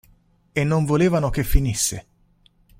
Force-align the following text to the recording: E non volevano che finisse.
E 0.55 0.63
non 0.63 0.83
volevano 0.85 1.29
che 1.29 1.43
finisse. 1.43 2.05